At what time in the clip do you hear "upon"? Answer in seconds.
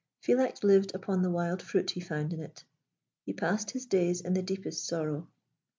0.95-1.21